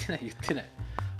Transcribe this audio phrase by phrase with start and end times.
[0.00, 0.64] ってない言ってない。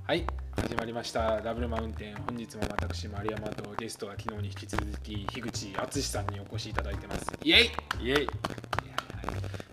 [0.06, 0.24] はい
[0.56, 1.40] 始まりました。
[1.40, 2.14] ダブルマウンテン。
[2.26, 7.30] 本日も私丸山とゲストは昨日に引き続き樋口敦さんにお越しいただいてます。
[7.44, 7.70] イエイ！
[8.02, 8.26] イエイ！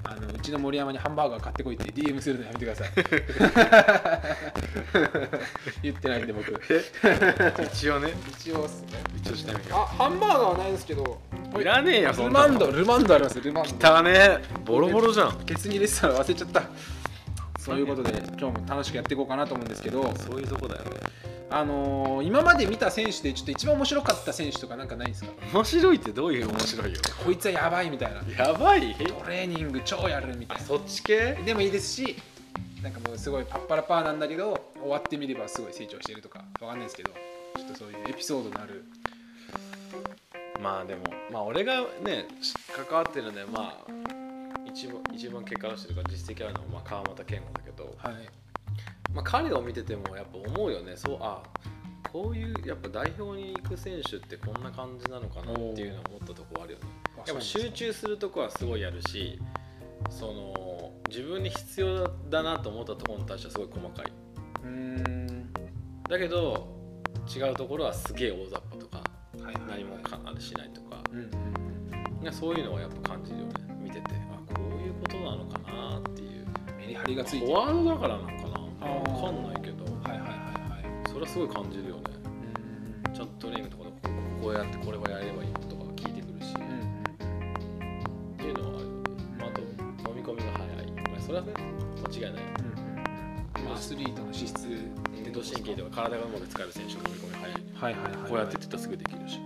[0.04, 2.89] あのうちの森山にハンバーガー買ってこいって DM するのやめてください。
[5.84, 6.54] 言ってないんで僕。
[7.74, 8.14] 一応ね。
[8.30, 9.00] 一応っすね。
[9.18, 11.20] 一応してみよあハンバーガーはないんですけど。
[11.55, 13.94] ういらねえよそルマンドルマンドありますルマンド。
[14.00, 15.39] 汚ねボロボロじゃん。
[15.45, 16.63] ケツに入れてたら忘れちゃった
[17.67, 20.89] そういうことで今日も楽しくやっていこうかなと思うんですけどそういうとこだよね。
[21.49, 25.31] あのー今まで見た選手でちょっと一番面白かった選手とかなんかないですか？
[25.53, 26.99] 面白いってどういう面白いよ。
[27.25, 28.45] こいつはやばいみたいな。
[28.45, 28.95] やばい？
[28.95, 31.35] トレーニング超やるみたいあそっち系？
[31.39, 32.17] なでもいいですし
[32.81, 37.11] なんかもうすごいパッパラパーなんだけど終わってみればすごい成長してるとかわかんないですけど
[37.58, 38.86] ちょっとそういうエピソードのある。
[40.61, 42.25] まあでもまあ俺がね
[42.75, 44.16] 関わってるんでまあ
[44.66, 48.14] 一番一番結果出してるから実績あるのはまあ川又健吾だけど、はい。
[49.14, 50.95] まあ、彼を見ててもやっぱ思うよね。
[50.95, 51.42] そうあ
[52.12, 56.86] こういうやっぱ代表に行く選手ってこんな感じなのかなっていうのを思ったところあるよね。
[57.26, 59.39] やっぱ集中するとこはすごいやるし
[60.09, 64.11] その自分に必要だなと思ったところに対してはすごい細かい。
[64.64, 65.54] うーん。
[66.09, 66.67] だけど
[67.36, 69.04] 違うところはすげえ大雑把とかは
[69.42, 69.84] いはいはい。
[69.84, 71.02] 何もかしないとか。
[71.11, 71.67] うんうん
[72.28, 73.54] ねそういうのはやっぱ感じるよね
[74.98, 76.45] ことなのかなっていう。
[76.78, 78.40] メリハリがついてフォワードだからなのかな。
[78.81, 79.84] あーわかんないけど。
[79.86, 81.09] はいはいはいはい。
[81.09, 82.02] それはすごい感じるよね。
[83.06, 83.14] うーん。
[83.14, 83.98] ちゃんとトレーニングとかでこ
[84.39, 86.78] うこうやってこれはやればいいとか聞いてくるし、うんうん。
[88.34, 91.54] っていうのはあるよね、まあ、あと飲み込みが早い、まあ、それはね
[92.08, 92.44] 間違いない。
[92.44, 92.78] うんうん
[93.73, 94.67] アスリートの資質
[95.14, 97.52] 運動神経とか体がうまく使える選手が飲み込み早い。
[97.73, 98.30] はいはいはいはい。
[98.30, 99.39] こうやってって言ったらすぐできるし。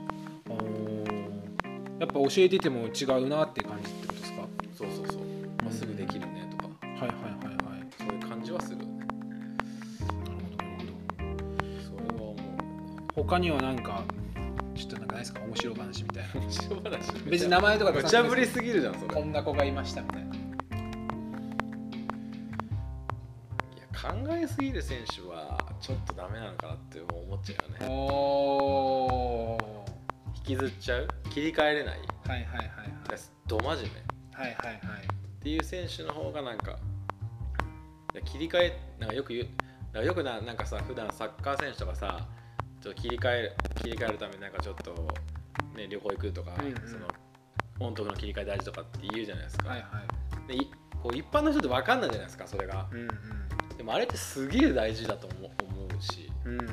[0.47, 1.99] おー。
[1.99, 4.00] やっぱ教えてても違うなって感じ
[13.31, 14.03] 他にはなんか
[14.75, 15.39] ちょっとなんかないですか？
[15.39, 16.41] 面白い話みたいな。
[16.41, 19.07] 面白い話別に名前とか出無茶ぶりすぎるじゃんそれ。
[19.07, 20.37] こんな子がいましたみたいない
[23.79, 27.85] や考えすぎる選手はちょっとダメなのかなって思っちゃうよね。
[27.87, 29.63] おー。
[30.35, 31.07] 引きずっちゃう？
[31.29, 31.99] 切り替えれない？
[32.27, 32.67] はいはいはい
[33.47, 33.87] ど真面目。
[33.87, 33.91] っ
[34.33, 35.41] はいはいはい。
[35.41, 36.77] ていう選手の方がなんか
[38.25, 39.47] 切り替えなんかよく言
[39.93, 42.27] うよくななんかさ普段サッカー選手とかさ
[42.81, 44.91] ちょっと切り替える切り替えるためになんかちょっと、
[45.75, 46.75] ね、旅行行くとか、うんうん。
[46.89, 47.07] その
[47.79, 49.85] 音徳の切り替え大事とかって言うじゃないですか、はいは
[50.45, 50.47] い。
[50.47, 50.71] でい
[51.01, 52.87] こう一般の人って分かんないじゃないですかそれが。
[52.91, 53.07] うん
[53.77, 55.51] でもあれってすげえ大事だと思う
[55.87, 56.31] 思うし。
[56.45, 56.67] うんうん。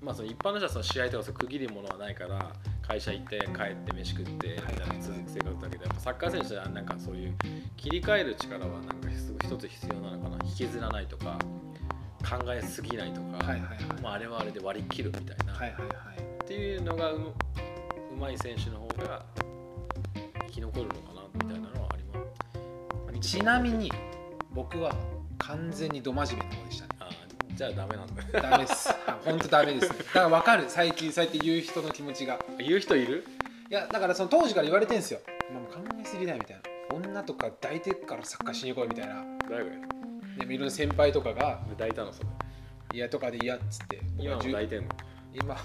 [0.00, 2.52] まあその一般の人はその試合とかそう区切るものはないから
[2.82, 7.34] 会社行って帰って飯食ってみたいな続く生活だけどやっぱサッカー選手はなんかそういう
[7.76, 9.08] 切り替える力はなんか
[9.44, 10.38] 一つ必要なのかな。
[10.44, 11.38] 引きずらないとか
[12.22, 14.02] 考えすぎないとか、はいはいはい。
[14.02, 16.44] まあ、あれはあれで割り切るみたいな、はいはいはい。
[16.44, 19.24] っていうのがううまい選手の方が
[20.46, 23.28] 生き残るのかなみたいなのはあります。
[23.28, 23.92] ちなみに
[24.52, 24.94] 僕は
[25.38, 26.90] 完全にど真面目な方でしたね。
[27.00, 28.40] あーじゃあダメなんだ。
[28.50, 28.94] ダメです。
[29.24, 29.92] 本当ダメです。
[29.92, 30.64] ねだから分かる。
[30.68, 32.38] 最近そうやって言う人の気持ちが。
[32.58, 33.24] 言う人いる？
[33.70, 36.62] いやだからその当時から言われてんですよ、まあ、もう考えすぎだよみたいな。
[36.94, 39.24] 女とか抱いてからサッカーしに行こうみたいな。
[39.48, 39.70] 誰が
[40.38, 42.28] でもいろんな先輩とかが抱いたのそれ
[42.94, 44.88] いやとかで嫌っつって僕今も抱いてんの？
[45.34, 45.54] 今。
[45.54, 45.58] い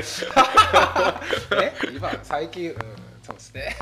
[0.00, 0.26] いつ？
[1.60, 1.72] え？
[1.94, 2.76] 今最近、うん、
[3.22, 3.76] そうですね。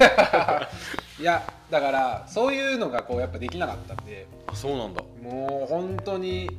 [1.20, 4.26] いやだからそういうのがこうやっぱできなかったんで。
[4.48, 5.02] あそうなんだ。
[5.22, 6.50] もう本当に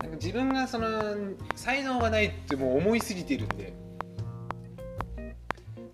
[0.00, 1.14] なんか自分がその
[1.56, 3.72] 才能がないってもう思いすぎてるんで。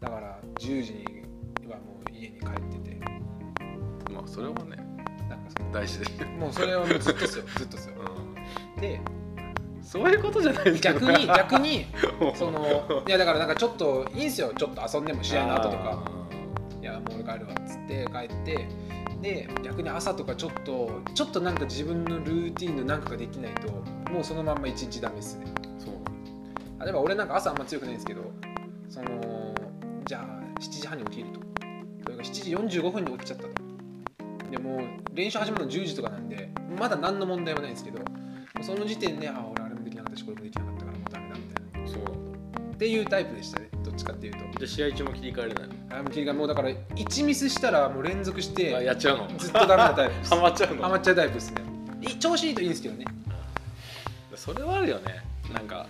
[0.00, 1.24] だから10時に
[1.68, 2.98] はもう家に帰ってて。
[4.12, 4.87] まあそれはね
[5.28, 6.24] なんか大事で。
[6.24, 7.44] もうそれはもうずっとですよ。
[7.56, 7.94] ずっとですよ。
[8.80, 9.00] で
[9.82, 11.86] そういうことじゃない逆に逆に
[12.36, 14.52] そのいやだからなんかちょっといいんすよ。
[14.56, 16.02] ちょっと遊んでも試合の後とか。
[16.80, 18.68] いやもう俺帰るわっつって帰って
[19.20, 23.68] で逆に朝とかちょっとちょっとなんか自分のルーティンのなんかができないと
[24.12, 25.46] もうそのまんま一日ダメっすね。
[25.78, 25.94] そう。
[26.78, 28.22] あ例えば俺なんか朝あんま強くないんですけど
[28.88, 29.54] その
[30.06, 31.40] じゃあ7時半に起きると。
[32.04, 33.67] それが7時45分に起きちゃったと
[34.50, 34.80] でもう
[35.14, 38.00] 練習始まるの10時とかなんでまだ何の問題もないんですけど
[38.62, 41.88] その時点であ俺あれもできなかったしこれもできなかったからもうダメだみたいな。
[41.88, 42.74] そう。
[42.74, 43.68] っていうタイプでしたね。
[43.84, 44.58] どっちかっていうと。
[44.58, 49.28] で試合中も切り替えれないのあもう切り替えもうだから1ミスしたらもう連続しあてやっちゃうの。
[49.38, 50.30] ずっとダメなタイプです。
[50.34, 50.82] ハマっちゃうの。
[50.82, 51.62] ハマっちゃうタイプですね。
[52.00, 53.04] い調子いいといいんですけどね。
[54.34, 55.22] それはあるよね。
[55.52, 55.86] なんか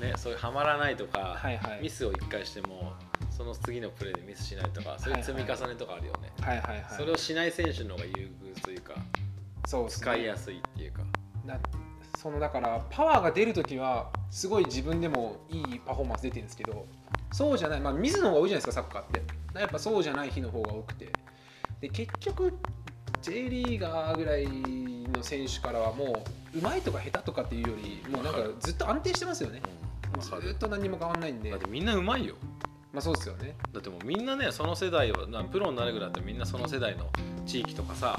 [0.00, 1.82] ねそういうハマらないとか、はいはい。
[1.82, 2.92] ミスを1回しても
[3.30, 6.84] その次のプレーでミスしないとかそういう積み重ねとかあるよね、はいはいはい。
[6.96, 8.94] それをしない選手の方が優遇というか
[9.66, 9.90] そうね。
[9.90, 11.02] 使いやすいっていうか。
[11.44, 11.58] な
[12.18, 16.86] そのだからパワーが出るときはすごい自分でもいいパフォーマンス出てるんですけど
[17.30, 19.22] そうじゃないまあ水の方が多いじゃないですかサッカーって。
[19.60, 21.08] やっぱそうじゃない日の方が多くて。
[21.80, 22.52] で結局
[23.22, 26.22] J リーガーぐらいの選手からはも
[26.54, 29.60] ううまいとか下手とかっていうよりもうなんかずっと安定してますよね。
[30.20, 31.50] ずっと何も変わんないんで。
[31.50, 32.36] だってみんなうまいよ
[32.96, 33.54] まあそうですよね。
[33.74, 37.10] だってもうみんなねその世代はなプロになるぐらいだってみんなその世代の
[37.44, 38.18] 地域とかさ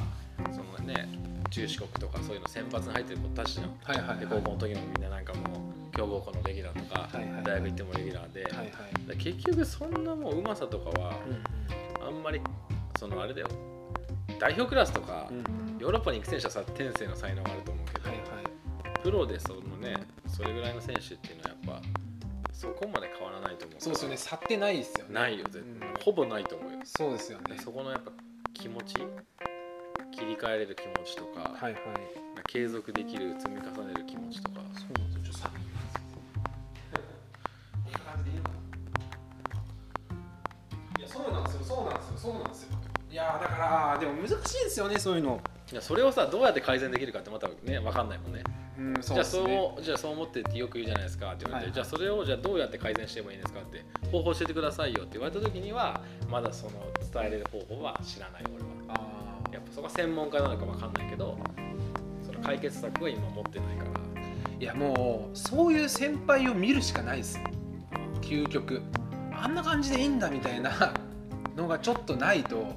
[0.52, 1.10] そのね
[1.50, 3.72] 中四国とかそういうの選抜に入ってる子たちじゃん。
[3.82, 4.20] はいはいはい。
[4.20, 7.44] で高校の時もみんななんかもう強豪校のレギュラーとか、はいはい。
[7.44, 8.64] 大学行ってもレギュラーで、はいは
[9.16, 9.18] い。
[9.18, 11.16] 結局そんなもううまさとかは
[12.00, 12.08] うん。
[12.08, 12.40] あんまり
[13.00, 13.48] そのあれだよ。
[14.38, 15.44] 代表クラスとか、うんうん。
[15.80, 19.00] ヨーロッパに行く選手はさ天性の才能があると思うけど、はいはい。
[19.02, 19.96] プロでそのね
[20.28, 21.82] それぐらいの選手っていうのはやっぱ
[22.58, 24.18] そこまで変わらないと思うそうですよね。
[24.18, 25.14] 差ってないですよね。
[25.14, 25.96] ないよ絶対、うん。
[26.04, 26.80] ほぼないと思うよ。
[26.86, 27.60] そうですよね。
[27.64, 28.12] そこのやっぱ
[28.56, 28.96] 気持ち
[30.12, 31.82] 切り替えれる気持ちとか、はいはい。
[32.48, 34.62] 継続できる積み重ねる気持ちとか。
[34.74, 35.34] そうなんですよ。
[35.34, 35.52] さ
[40.98, 42.78] いやそうなんですよそうなんですよそうなんですよ。
[43.12, 43.58] いやーだか
[43.94, 45.40] らでも難しいですよねそういうの。
[45.72, 48.42] いやそれをさどうやって改善できるかってまたね分かんないもんね
[48.78, 51.34] うんじゃあそうじゃあそう思ってってよく言うじゃないですか。
[51.34, 53.84] って言われて、はいじゃあそれをじゃあどうやって改善してもいいんですかって。
[54.12, 56.72] 方法教えてくださいよって言われた時にはまだその
[57.14, 58.70] 伝えれる方法は知らない俺は。
[58.90, 61.38] あやっぱそこは専門家なのか分かんないけど
[62.26, 63.92] その解決策は今持ってないから。
[63.92, 67.40] ーいやもうそういう先輩を見るしかないです
[68.22, 68.82] 究極。
[69.32, 70.94] あんな感じでいいんだみたいな
[71.56, 72.74] のがちょっとないと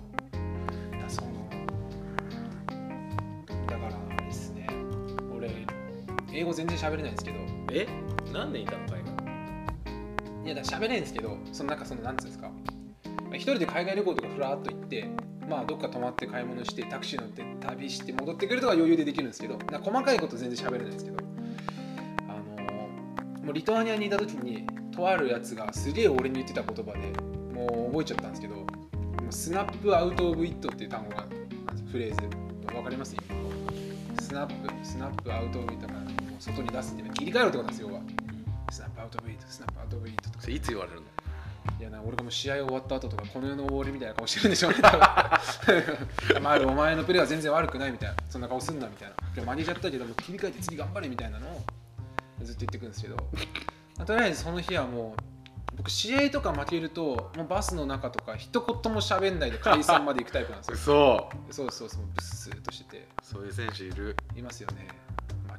[6.33, 7.39] 英語全然喋れないんですけど。
[7.73, 7.87] え？
[8.33, 9.01] 何年いたの海外
[10.45, 12.49] いやだから喋れないんですけどそのなんかそのなんつうんですか。
[12.49, 15.09] まあ一人で海外旅行とかふらっと行って
[15.49, 21.17] まあどっか泊まって買い物してタクシー乗って旅して戻ってくるとか余裕でできるんですけど細かいこと全然喋れないんですけど。
[22.29, 26.99] あのーもうリトアニアにいた時にとあるやつがすげえ俺に言ってた言葉で
[27.55, 28.55] もう覚えちゃったんですけど
[29.31, 31.25] snap out of it っていう単語が
[31.91, 32.23] フレーズ。
[32.77, 33.17] わかります？
[34.21, 36.11] snap。snap out of it からもう
[36.41, 38.01] 外に出すって切り替えろってことですよ要は。
[38.71, 40.43] snap out of it snap out of it とか。
[40.43, 41.07] それいつ言われるの
[41.79, 44.79] いやな俺がもう試合終わった後とかこの世の終わりみたいな顔してるんでしょうね。
[46.41, 48.17] まあお前のプレーは全然悪くないみたいな。
[48.29, 49.15] そんな顔すんなみたいな。
[49.35, 51.63] でも負けちゃったけどもう切り替えて次頑張れみたいなのを
[52.43, 60.77] ずっと言ってくるんですけど、まあとりあえずその日はもう僕試合とか負けるともうバスの中とか一言も喋んないで解散まで行くタイプなんですよ。
[60.77, 63.09] そうそうそうそうブッスーっとしてて。
[63.23, 64.17] そういう選手いる。
[64.37, 64.89] いますよね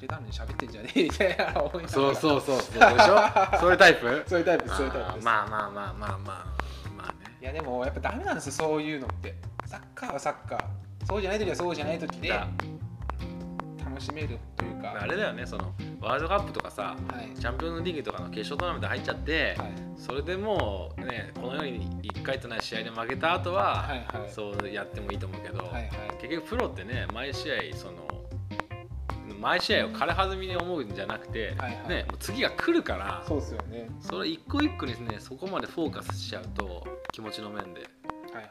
[0.01, 3.59] 負けたのに喋ってんじゃねえみたいな思いなそうそうそうそうでしょ？
[3.59, 4.23] そういうタイプ？
[4.25, 5.25] そういうタイプそういうタイプです。
[5.25, 6.17] まあまあまあまあまあまあ
[6.97, 7.37] まあね。
[7.41, 9.35] いやでもやっぱダメなんですよそういうのって。
[9.67, 10.65] サッカーはサッカー
[11.05, 12.47] そうじゃない時はそうじゃない時でだ。
[13.85, 14.97] 楽しめるというか。
[14.99, 17.39] あれだよねそのワールドカップとかさはい。
[17.39, 19.71] チャンピオンズリーグとかの決勝トーナメント入っちゃって、はい。
[19.97, 24.31] それでもうねこのように1回とない試合で負けた後は、はいはい。
[24.31, 25.91] そうやってもいいと思うけど、はいはい。
[26.19, 27.93] 結局プロってね毎試合その
[29.41, 31.89] 毎試合を軽はずみに思うんじゃなくて、はいはい。
[31.89, 33.89] ね、もう次が来るからそうですよね。
[33.99, 37.81] それ一個一個にねそこまでフォーカスしちゃうと気持ちの面で。
[38.33, 38.49] はいは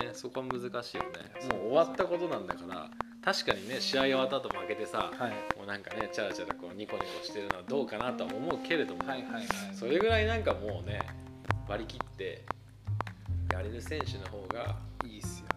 [0.00, 0.04] い。
[0.06, 1.54] ねそこは難しいよね。
[1.54, 2.88] もう終わったことなんだから
[3.22, 5.30] 確かにね試合終わった後負けてさ、はい。
[5.58, 9.44] もうなんかねチャラチャラこうニコニコしてるのはどうかなとは思うけれども、はいはいはい。
[9.74, 11.00] それぐらいなんかもうね
[11.68, 12.42] 割り切って
[13.52, 15.52] やれる選手の方が、いいっすよね。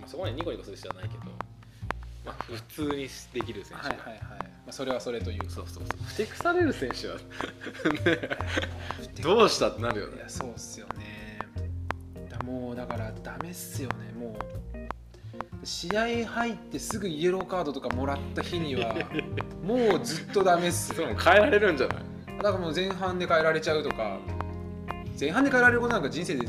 [0.00, 1.24] まあ、そこまでニコニコする必要はないけど、
[2.24, 4.38] まあ、普通にできる選手が、はいはいはい、ま
[4.68, 7.16] あ、それはそれというそうそうそうふてくされる選手は。
[7.16, 7.22] ね
[9.18, 10.16] うどうしたってなるよね。
[10.16, 11.38] いやそうっすよね。
[12.30, 14.12] だもうだからダメっすよね。
[14.18, 18.94] もう試合入ってすぐイエローカードとかもらった日には
[19.62, 20.94] もうずっとダメっすよ。
[20.96, 22.02] それも変えられるんじゃない？
[22.38, 24.18] だからもう前半で変えられちゃうとか
[25.18, 26.46] 前半で変えられることなんか人生で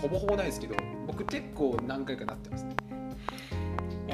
[0.00, 0.74] ほぼほぼないですけど
[1.06, 2.64] 僕結構何回かなってます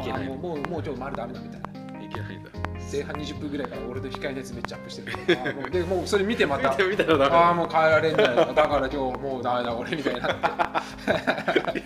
[0.07, 1.67] けないあもうもうもう今日丸ダメだみたいな。
[2.03, 2.51] いけないんだ。
[2.91, 10.37] 前半20分ぐらいから俺と控えのやつめっちゃアップしてるあーもうでもうそれ見てまた見てみたらダメああもう変えられんだよだから今日もうダメだ俺みたいになっ
[11.75, 11.83] て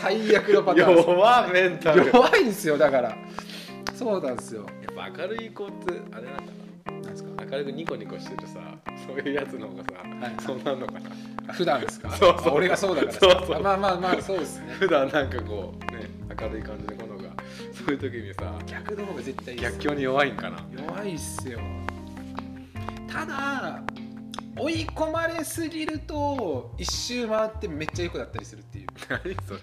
[0.00, 3.16] 最悪のパターンです弱メンタルやっ弱いんですよだから
[3.94, 5.74] そうなんですよぱ明るい子って
[6.12, 6.52] あれなんだ
[6.92, 8.58] なんですかな明るくニコニコしてるさ
[9.06, 11.10] そういうやつの方がさ、はいそうなんのかな
[11.48, 16.10] あ普段ですかそうそうあ俺がそうだからそうそうあまあまあまあそうですね普段なんかこうね
[16.40, 17.09] 明るい感じでこのが
[17.84, 19.60] そういう時にさ逆の方が絶対いい。
[19.60, 20.58] 逆境に弱いんかな。
[20.70, 21.58] 弱いっすよ。
[23.10, 23.82] ただ
[24.56, 28.86] 追い込まれすぎると一周回ってめっちゃ良くなったりするっていう。
[29.08, 29.60] 何それ。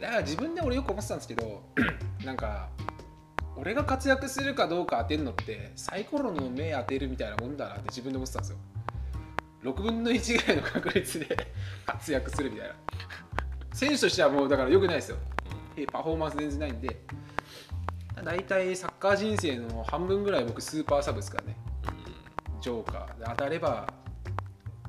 [0.00, 1.62] だから自分で俺よく思ってたんですけど
[2.24, 2.70] なんか
[3.56, 8.58] 俺が活躍するかどうか当てるのってサイコロの目当てるみたいなもんだなって自分で思ってたんですよ。
[9.62, 11.52] 6分の1ぐらいの確率で
[11.86, 12.74] 活躍するみたいな。
[13.74, 15.18] 選手としてはもうだから良くないですよ。
[15.39, 15.39] え
[15.92, 17.00] パフォーマンス全然ないんで
[18.24, 21.56] 大体サッカー人生の半分ぐらい僕スーパーサブですからね。
[22.60, 23.18] ジョーカー。
[23.18, 23.88] で当たれば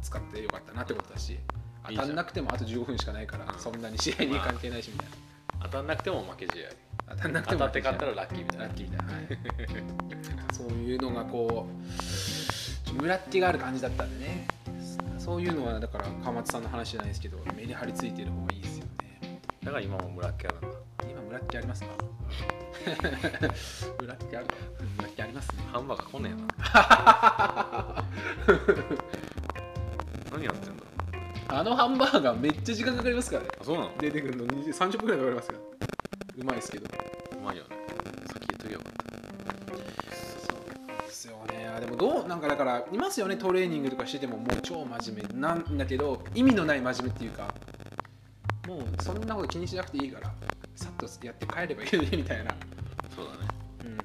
[0.04, 1.40] 使ってよかったなってことだし
[1.88, 3.60] 当たんなくてもあと15分しかないからうん。
[3.60, 5.16] そんなに試合に関係ないしみたいな。
[5.64, 6.70] 当たんなくても負け試合。
[7.10, 8.66] 当たんなくても当たって勝ったらラッキーみたいな。
[8.66, 9.26] ラッキーみたいな、はい、
[10.54, 11.68] そういうのがこ
[12.90, 14.48] う村っ気がある感じだったんでね。
[15.18, 18.71] そういうのはだから川松さんの話じゃないですけど目に張り付いてる方がいいです
[19.63, 20.68] だから今も村っ気あるんだ。
[21.10, 21.89] 今村っ気ありますか？
[24.01, 24.46] 村っ気ある
[24.98, 25.63] 村っ気ありますね。
[25.72, 26.48] ハンバーガー来ねえな。
[30.32, 30.84] 何やってんだ？
[31.60, 33.50] あのハンバーガーめっちゃ時間かかりますからね。
[33.60, 33.91] あそうなの？
[34.00, 35.60] 出てくるの20 30分くらいかかりますから
[36.38, 36.88] うまいですけど。
[37.38, 37.70] うまいよね。
[38.27, 39.01] 先言っときゃよかった。
[39.75, 41.68] そうですよね。
[41.75, 47.53] あでもどうなんかだからいますよねトレーニングとかしててももう超真面目なんだけど意味のない真面目っていうか
[48.68, 50.34] もうそんなこと気にしなくていいから
[50.75, 52.56] さっとやって帰ればいいみたいな、
[53.15, 53.39] そうだね。
[53.84, 53.91] うん。
[53.91, 53.98] うん、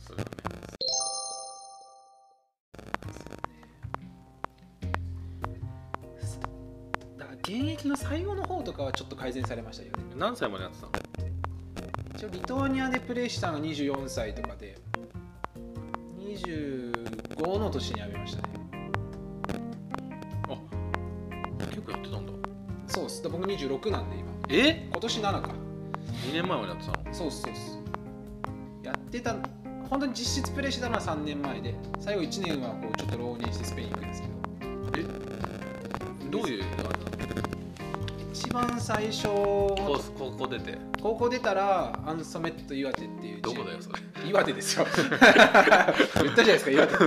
[0.00, 0.30] それはね。
[7.18, 9.98] だから現役の最後の方とかはちょっと改善されましたよね。
[10.16, 10.92] 何歳までやってたの？
[12.14, 14.76] 一応リトアニアでプレーしたのが24歳とかで
[16.18, 18.47] 25の年に辞めましたね
[23.22, 24.30] そうっす僕26なんで今。
[24.48, 24.88] え？
[24.90, 25.50] 今年7か
[26.28, 27.14] ?2 年前までやってたの？
[27.14, 27.78] そうっすそうっす。
[28.82, 29.34] やってた
[29.90, 31.74] 本当に実質プレーしてたのは3年前で。
[32.00, 34.34] 最後1年はこうちょっと浪人してスペイン行くんですけど。
[36.30, 36.90] どういうあれなの？
[38.32, 39.26] 一番最初。
[39.28, 40.78] 高高校出て。
[41.02, 43.98] 高校出たらアンソメット岩手っていうどこだよそれ？
[44.28, 44.86] 岩手ですよ。
[46.22, 47.04] 言ったじゃないですか岩手って。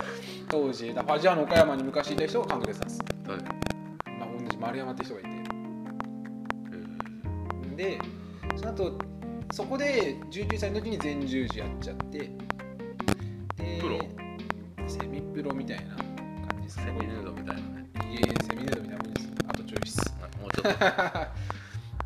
[0.50, 0.92] 当時。
[0.94, 2.86] だファジアーノ岡山に昔いた人が監督やってた。
[2.86, 2.93] んです、誰まあ、同じ
[4.74, 5.28] 丸山って人がいて。
[7.76, 7.98] で
[8.56, 8.98] その後
[9.52, 12.18] そこで19歳の時に全十字やっちゃって。
[12.18, 14.00] でプロ？
[14.88, 17.86] セミプロみたいな感じですセミヌードみたいなね。
[18.10, 19.28] いえいえセミヌードみたいなもんです。
[19.46, 20.76] あとちょいっすあもうちょっ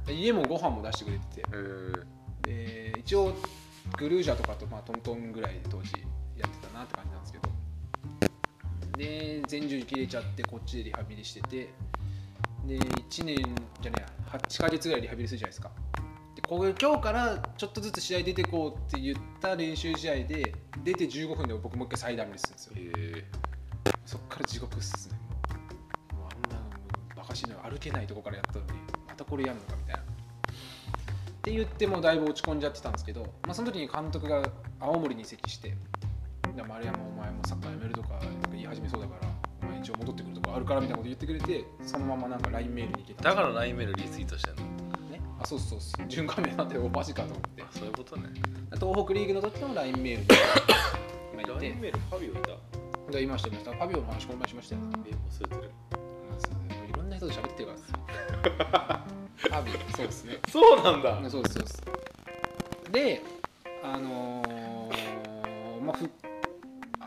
[0.06, 0.12] と。
[0.12, 1.42] 家もご飯も出してくれてて。
[1.52, 3.34] えーで一応
[3.98, 5.92] グルージャとかとまあトントンぐらいで当時
[6.36, 7.48] やってたなって感じなんですけど。
[8.96, 11.68] で全十字切れちゃってこっちでリハビリしてて
[12.68, 13.36] で1年
[13.80, 15.70] じゃねえや8ヶ月ぐらいリハビリするじゃないですか。
[16.34, 22.72] でこう今日からちょっとずつ試合出てこうって言った練習試合で出て15分で僕もう一回再ダメにするんですよ。
[22.98, 23.24] え。
[24.04, 25.18] そっから地獄っすね。
[26.12, 26.66] もうあんなも
[27.14, 28.72] うバカしいの歩けないとこからやったのに
[29.06, 30.02] またこれやるのかみたいな。
[30.02, 30.04] っ
[31.42, 34.42] て言ってもうだいぶ落ち込んじゃってたんですけど、まあ、その時に監督が
[34.80, 35.74] 青森に移籍して
[36.54, 38.20] 「で丸山お前もサッカーやめるとか
[38.50, 39.47] 言い始めそうだから
[39.78, 43.30] 一応戻ってくるとこあるから」みたいなこと言ってくれてそのままなんか LINE メールに行けた。
[43.30, 44.62] だから LINE メールリツイートしてんの。
[45.10, 45.20] ね。
[45.40, 46.06] あそうそうそう。
[46.06, 47.62] 循環名なんておマジかと思って。
[47.62, 48.28] あそういうことね。
[48.74, 50.26] 東北リーグの時の LINE メールに
[51.34, 51.68] 今言って。
[51.68, 52.48] LINE メールファビオいた。
[52.48, 52.56] で
[53.12, 55.64] 言いましたよねファビオの話この前しましたよねえ忘れて。
[55.64, 55.70] る
[56.90, 57.78] いろんな人と喋ってるから。
[57.78, 60.38] ですアビそうですね。
[60.48, 61.30] そうなんだ。
[61.30, 61.82] そうですそうです。
[62.92, 63.22] で
[63.82, 66.27] あのーまあ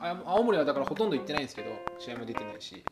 [0.01, 2.83] 青森はだからほとんど行ってないんですけど試合も出てないし。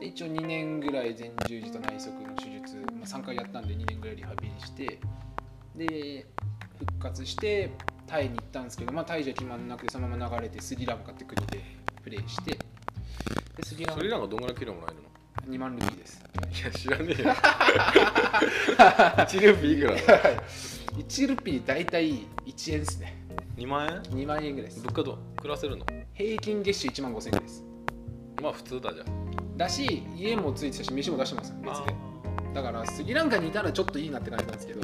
[0.00, 4.98] で一応2年ぐらい前十字と内側の手術、まあ、3回やったんで2年ぐらいリハビリして
[5.76, 6.26] で
[6.78, 7.70] 復活して
[8.06, 11.60] タイに行ったんですけど、まあ、タイじゃ決まんなくてそのまま流れてスリランカって国で
[12.02, 12.58] プレーしてで
[13.62, 16.22] スリランカスリランカどんぐらい給料もらえるの？2万ルピーです。
[16.60, 17.30] いや知らねえよ。
[19.24, 19.96] 1ルピーいくら
[20.98, 23.24] 1ルピー大体1円ですね。
[23.56, 24.82] 2万円？2万円ぐらいです。
[24.82, 25.18] 物価どう？
[25.36, 25.86] 暮らせるの？
[26.14, 27.64] 平均月収1万5000円です。
[28.42, 29.56] まあ普通だじゃん。
[29.56, 31.94] だし家もついてたし飯も出してます別で。
[32.52, 34.80] だからスリランカにいたらちょっといいなって感じなんですけど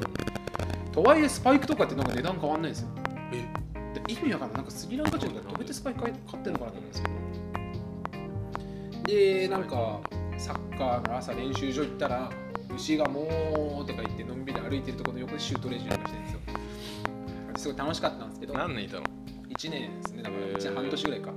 [0.91, 2.89] とはいえスパイクとかってなんか値段変わんないんですよ。
[3.31, 3.47] え？
[3.93, 4.57] で意味わかんない。
[4.57, 7.09] なんかスリランカ人がどうやってスパイク買買ってんのかなと思うんですけ
[9.07, 10.01] どでなんか
[10.37, 12.31] サッカーの朝練習場行ったら
[12.75, 16.39] 牛がもうとか言ってのんびり歩いてるところの横でシュート練習なんかしてるんですよ。
[17.57, 18.53] すごい楽しかったんですけど。
[18.53, 19.03] 何年いたの？
[19.59, 20.23] 1年ですね。
[20.23, 20.55] だからへー。
[20.57, 21.31] 1年半年ぐらいか。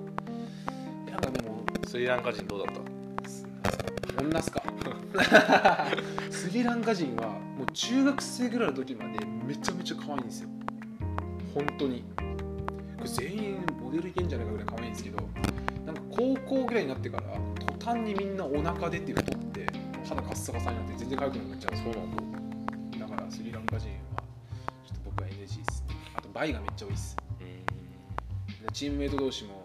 [1.06, 1.62] でなんかでも。
[1.86, 2.74] スリランカ人どうだっ
[4.14, 4.22] た？
[4.22, 4.62] 女っすか？
[6.30, 10.48] スリランカ人はもう中学生ぐらいの時までめちゃめちゃ可愛いんですよ。
[11.54, 12.04] 本当に。
[12.96, 15.16] これ全員モデルいけんじゃないかぐらい可愛いんですけど
[15.84, 17.22] なんか高校ぐらいになってから
[17.78, 19.66] 途端にみんなお腹出て太って
[20.08, 21.76] 肌カッサカサになって全然可愛くなくなっちゃう。
[21.76, 22.16] そうなん
[23.00, 23.06] だ。
[23.08, 23.94] だからスリランカ人は
[24.86, 27.16] ちょっと僕は NG 嬉しいですあと倍がめっちゃ多いです
[28.70, 29.64] チームメイト同士も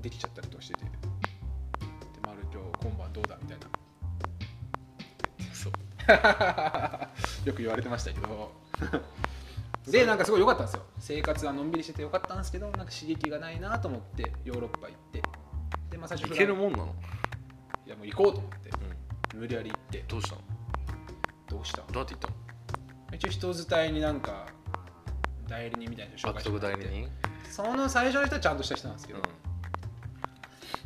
[0.00, 0.84] できちゃったりとかしてて。
[0.84, 0.90] で
[2.26, 3.66] 「丸今日今晩どうだ?」みたいな。
[5.52, 5.72] そう。
[7.48, 8.52] よく言われてましたけど。
[9.90, 10.82] でなんかすごい良かったんですよ。
[10.98, 15.22] 生活はのんびりしてて良かったんですけどなんか刺激がないなと思ってヨーロッパ行って。
[15.90, 16.94] でまあ最初いけるもんなの、
[17.86, 18.70] いやもう行こうと思って。
[19.32, 20.04] うん、無理やり行って。
[20.06, 20.42] どうしたの？
[21.48, 21.78] どうした？
[21.82, 22.34] どうやって行ったの？
[23.14, 24.46] 一応人伝いになんか
[25.48, 26.82] 代理人みたいな人紹介獲してもらって。
[26.82, 27.10] 得代理人、
[27.50, 29.20] その最初の人はちゃんとした人なんですけど、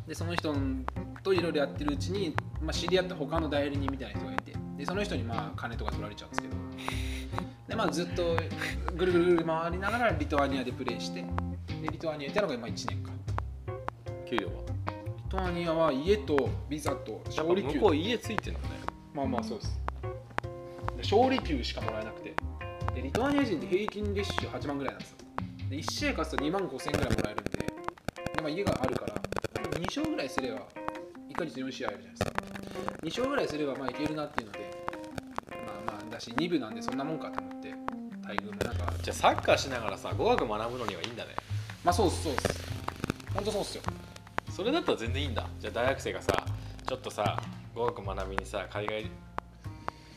[0.07, 0.55] でその人
[1.23, 4.53] といろいろやってるうちに、まあ、知り合った他の代理人みたいな人がいて。
[4.77, 6.55] でその人にまあ金とか取られちゃうんですけど。
[7.69, 8.37] で、まあ、ずっと
[8.97, 11.21] ぐるぐるぐる回りながらリトアニアでプレーして。
[11.21, 14.53] でリトアニアにいたのがまあ1年かうん、給料は？
[14.65, 18.67] リトアニアは家とビザと勝利給ぱ向こう家ついてんのね。
[19.15, 19.81] まあまあそうです。
[20.97, 22.35] で勝利給しかもらえなくて。
[22.95, 25.17] でリトアニア人って平均月収8万ぐらいなんですよ
[25.73, 29.15] で1試合勝つと2万5千ぐらいもらえるんでで、まあ、家があるから
[29.71, 30.59] 2勝ぐらいすれば
[31.31, 32.31] 1ヶ月4試合あるじゃないですか。
[33.03, 34.71] 2勝ぐらいすればまあいけるなっていうので
[35.49, 37.71] まあまあだし2部なんでそんなもんかと思って
[38.23, 38.93] 待遇もなんか。
[39.03, 41.31] じゃあサッカーしながらさ語学学ぶのにはいいんだね。
[41.83, 42.43] まあそうっすそうっす。
[43.35, 43.83] 本当そうっすよ。
[44.51, 45.49] それだったら全然いいんだ。
[45.59, 46.45] じゃあ大学生がさ
[46.87, 47.41] ちょっとさ
[47.75, 49.11] 語学学びにさ海外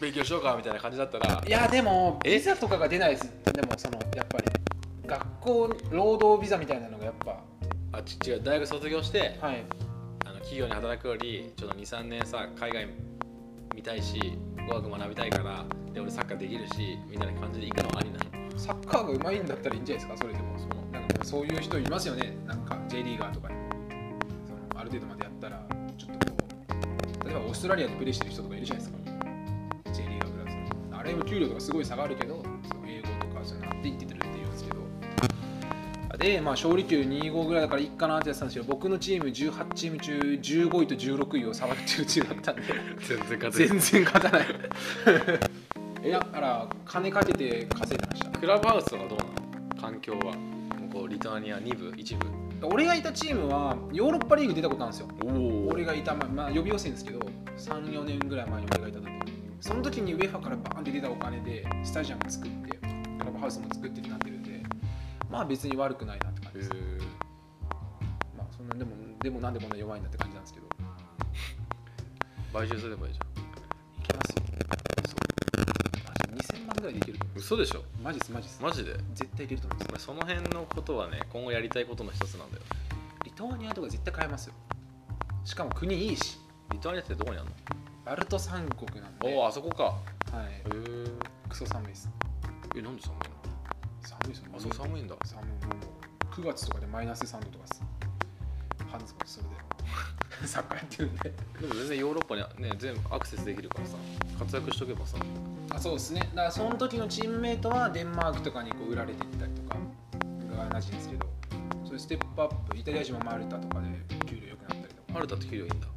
[0.01, 1.41] 勉強しようかみたいな感じだったら。
[1.47, 3.31] いやでもえビザとかが出ないです。
[3.53, 4.43] でもそのやっぱり
[5.05, 7.39] 学校労働ビザみたいなのがやっぱ
[7.91, 9.63] あち違う大学卒業してはい。
[10.25, 12.87] あの企業に働くよりちょっと23年さ海外
[13.75, 18.59] 見たいし語学学びたいからで俺サッカーできるしみたいな感じで行くのはありなの。
[18.59, 20.57] サッカーが上手いんだったらいいんじゃないですかそれでも。
[20.57, 22.37] そのなんかそういう人いますよね。
[22.47, 23.55] なんか J リーガーとかに。
[23.55, 23.61] も
[24.47, 26.37] そのある程度までやったらちょっとこ
[27.21, 28.99] う例えばオーストラリアでプレーしてる人とかいるじゃないですか。
[29.93, 30.57] J リーガークラス。
[30.99, 32.43] あれも給料とかすごい下がるけど
[36.25, 42.61] でまあ勝利給25ぐらいだからいいかなってやってたんですけど僕のチーム18チーム中15位と16位をさばってるチームだったんで。
[42.99, 44.47] 全然勝全然勝たない。
[46.01, 48.39] えだから金かけて稼いでました。
[48.39, 49.25] クラブハウスとかどうな
[49.75, 49.81] の？
[49.81, 50.33] 環境は。
[50.33, 52.67] 向こうリトアニア2部1部。
[52.69, 55.09] 俺がいたチームはヨーロッパリーグ出たことあるんですよ。
[55.25, 57.19] お俺がいた、まあ、まあ、予備予選ですけど
[57.57, 59.07] 34年ぐらい前に俺がいた時。
[59.61, 64.34] その時にウェファからバーンって出たお金でスタジアム作ってクラブハウスも作ってってなってる
[65.35, 66.69] まあ別に悪くないなって感じです、
[68.37, 70.65] まあそんなでもでもなんでこんな弱いんだって感じなんですけど。
[72.53, 73.23] 買収すればいいじゃ
[74.01, 74.35] いけますよ。
[75.09, 75.19] そう。
[76.29, 77.79] マジ2000万ぐらいでいけると思ん嘘でしょ。
[77.79, 78.63] うマジっすマジっす。
[78.63, 78.95] マジで？
[79.13, 79.91] 絶対いけると思うんです。
[79.91, 82.63] よその辺のことはね今後やりたいことの一つなんだよ。
[83.25, 84.53] リトアニアとか絶対買えますよ。
[85.43, 86.39] しかも国いいし。
[86.71, 87.47] リトアニアってどこにある
[88.05, 89.29] バルト三国なんで。
[89.29, 89.83] のおおあそこか。
[89.83, 90.53] はい。
[90.53, 91.11] へえ
[91.49, 92.09] クソ寒いです。
[92.77, 93.17] えなんで寒い
[94.05, 95.15] 寒いですよのあそう寒いんだ。
[95.25, 95.45] 寒い。
[95.45, 95.53] も
[96.31, 97.83] う9月とかでマイナス3度とかです
[98.91, 99.55] 半ズボンそれで。
[100.47, 101.33] サッカーやってるんで。
[101.61, 103.97] でも全然ヨーロッパにね全部アクセスできるからさ。
[104.39, 105.17] 活躍しとけばさ。
[105.69, 106.19] あそうですね。
[106.21, 109.77] だからその時のチームメイトはデンマークとかにこう売られていったりとか
[110.63, 111.27] が同じですけど
[111.85, 113.87] そういうステップアップイタリア人もマルタとかで
[114.25, 115.13] 給料良くなったりとか。
[115.13, 115.87] マルタって給料いいんだ。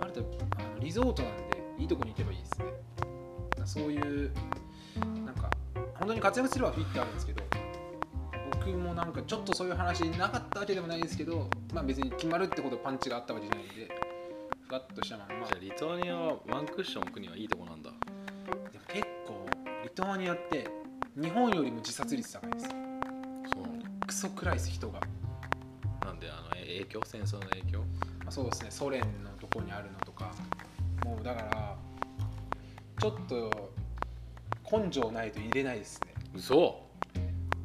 [0.00, 0.22] マルタあ
[0.62, 2.66] のリゾートなんでいいとこに行けばいいですね。
[3.64, 4.30] そういう
[6.06, 7.42] 本当に活躍すればフィットあるんですけど
[8.52, 13.88] 僕もなんかちょっとそういう話なかったわけでもないですけどまあ別に決まるってことパンチがあったわけじゃないんで
[14.68, 15.46] ふわっとしたまんま。
[15.48, 17.90] じゃあリトアニアはワンクッション置くにはいいとこなんだ。
[17.90, 19.46] でも結構
[19.82, 20.68] リトアニアって
[21.20, 22.76] 日本よりも自殺率高いですそう
[24.06, 25.00] クソ暗いです人が、
[26.04, 27.80] なんであのえ影響戦争の影響？
[27.80, 27.84] ま
[28.28, 30.30] あ、そうですねソ連のとこにあるのとか。
[31.04, 31.76] もうだから
[33.00, 33.65] ちょっと
[34.70, 36.14] 根性ないと入れないですね。
[36.34, 36.82] 嘘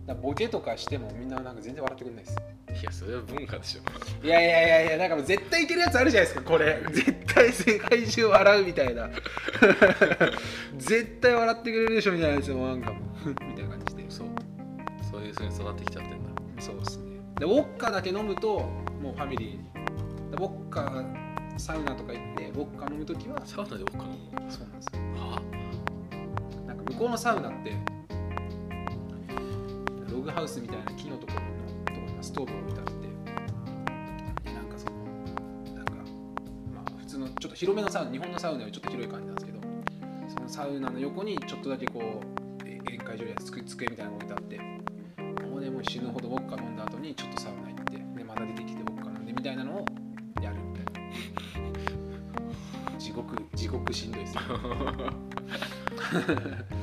[0.05, 2.37] だボケとかしてもみんななんか全然笑ってくれないです。
[2.81, 4.25] いやそれは文化でしょ。
[4.25, 6.81] いやいやいやいやなんかもう絶対いけるやつあるじゃないですかこれ。
[6.91, 9.09] 絶対世界中笑うみたいな。
[10.77, 13.29] 絶対笑ってくれるでしょみたいなやつもなんかもう。
[13.45, 14.05] みたいな感じで。
[14.09, 14.27] そう。
[15.11, 16.29] そういうふうに育ってきちゃってんだ。
[16.59, 17.11] そうですね。
[17.39, 18.59] でウォッカだけ飲むと
[19.01, 21.03] もうファミリーでウォッカ
[21.57, 24.05] サウナとか行ってウォッカ飲むときはサウナで僕か
[24.49, 25.01] そうなんですよ。
[25.15, 25.60] なはなんか
[26.91, 27.73] 向こうのサウナって
[30.11, 32.93] ログハウスみたいな木のところのところにストーブが置いてあって
[34.49, 34.93] でなんかその
[35.73, 35.93] なんか
[36.75, 39.59] まあ普通のちょっと広めのサウナ日本のサウナよりちょっと広い感じなんですけど
[40.27, 42.03] そのサウナの横にちょっとだけこう
[42.63, 49.87] 宴会場や机机みたいなのが置いてあってもうねもう死ぬほどウォッカ飲んだ後にちょっとサウナ行ってでまた出てきてウォッカ飲んでみたいなのを
[50.41, 50.91] やるみたいな。
[52.99, 54.41] 地獄地獄しんどいですよ。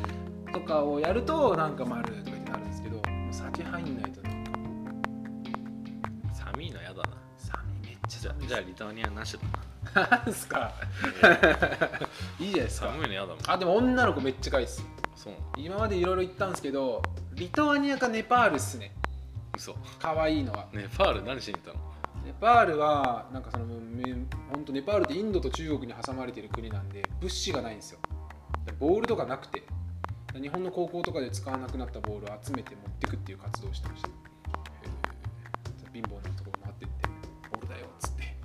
[0.68, 4.50] かをやるとなんか丸とかってなるんですけどもう先入んないとなんか
[6.34, 7.02] 寒いのやだな。
[7.38, 9.40] 寒いめっちゃじゃじゃあリトアニアなしだ
[10.02, 10.06] な。
[10.18, 10.74] なんすか、
[12.38, 12.88] いいじゃないですか。
[12.88, 13.38] 寒いのやだもん。
[13.46, 14.84] あでも女の子めっちゃかいっす。
[15.16, 17.02] そう今までいろいろ言ったんですけど
[17.32, 18.92] リトアニアかネパールっすね。
[19.56, 19.74] 嘘。
[19.98, 20.68] 可愛いのは。
[20.72, 21.80] ネパール何しに行ったの？
[22.26, 23.64] ネパールはなんかその
[24.50, 28.00] 本当ネパールってインドと中国に挟まれてる国なんで物資がないんですよ。
[28.78, 29.62] ボールとかなくて。
[30.34, 34.08] 日本の高校とかで使わなくなったボールを集めて持ってくっていう活動をしてました。
[35.92, 37.08] 貧乏なところ回ってって
[37.50, 38.36] ボールだよっつって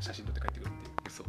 [0.00, 1.06] 写真撮って帰ってくるっていう。
[1.08, 1.24] 嘘。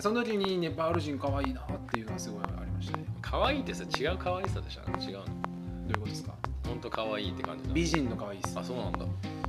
[0.00, 3.04] その時にネパール人可愛いなっていうのはすごいありましたね。
[3.20, 4.80] 可愛いってさ違う可愛さでしょ？
[5.02, 5.24] 違うの。
[5.24, 5.30] ど
[5.88, 6.34] ういうことですか？
[6.66, 8.58] ほんと可愛いって感じ美人の可愛いです。
[8.58, 9.00] あそうなんだ。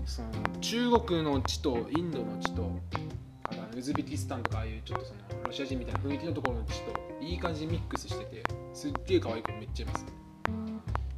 [0.05, 0.29] その
[0.59, 2.71] 中国の地とインドの地と
[3.69, 10.05] のウズベキスタンとかああいうちょっとそのロシア人みたいな雰囲気のところの地といい感じにミックスしててすっげえ可愛い子めっちゃいます。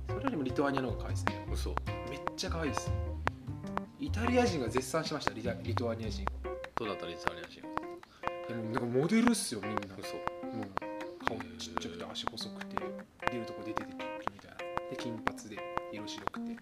[0.07, 1.47] それよりもリトアニアの方が可愛いですね。
[1.51, 1.69] 嘘。
[2.09, 2.91] めっちゃ可愛いです。
[3.99, 6.25] イタリア人が絶賛してましたリタリトアニア人。
[6.75, 7.61] どうだったリトアニア人？
[8.47, 9.95] でもなんかモデルっすよみんな。
[9.97, 10.15] 嘘。
[10.15, 12.75] もう顔ちっちゃくて足細くて
[13.31, 14.57] 出るとこ出ててみたいな
[14.89, 15.57] で金髪で
[15.91, 16.57] 色白くて。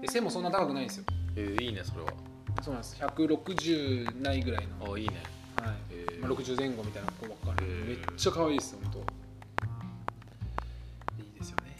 [0.00, 1.04] で背もそんな高くないんですよ。
[1.36, 2.12] えー、いいねそれは
[2.62, 2.96] そうなんです。
[3.00, 4.94] 160ないぐらいの。
[4.94, 5.14] あいいね。
[5.60, 5.74] はい。
[5.90, 6.20] えー。
[6.20, 7.88] まあ、60前後みたいな子ばっかり、へー。
[7.88, 8.98] めっちゃ可愛いです本当。
[8.98, 9.02] い
[11.26, 11.76] いですよね。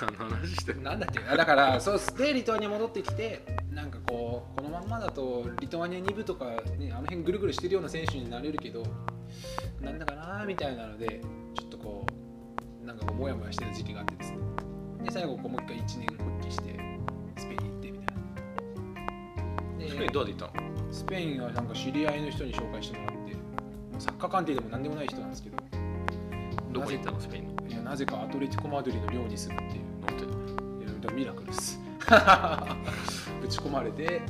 [0.00, 1.20] 何の話してなんだっけ？
[1.20, 6.46] あだからそうでリトアニア戻ってきてなんかこうこのまんまだとリトアニア2部とか、
[6.78, 8.82] ね、あの辺ぐるぐるしてるような選手になれるけど
[9.80, 11.20] なんだかなみたいなので
[11.54, 12.06] ちょっとこ
[12.82, 14.38] うなんかこうモヤモヤしてる時期があってですね。
[15.04, 16.80] で最後こうもう一回1年復帰して
[17.36, 17.58] スペイン。
[17.66, 17.71] ス
[20.02, 23.36] ペインどうやって行ったのスペインはなんか知り合いの人に紹介してもらって
[23.98, 25.56] サッカー関係でも何でもない人なんですけど
[26.72, 27.68] どこに行ったのスペインの？
[27.68, 31.80] いやなぜかアトレティコ・マドリーの寮に住むっていうなんていやミラクルです。
[32.08, 34.22] ぶち込まれて。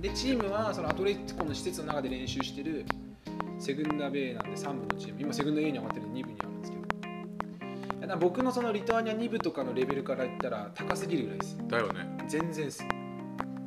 [0.00, 2.84] でチームはそのアトレティコの施設の中で練習してる
[3.58, 5.20] Segunda B なんで3部のチーム。
[5.20, 6.76] 今セグンダ A に上がってるんで2部にあるんですけ
[8.00, 8.06] ど。
[8.06, 11.58] だ僕のそのリトアニア2部とかのレベルから言ったら高すぎるぐらいです。
[11.68, 12.00] だよね。
[12.28, 12.84] 全然です。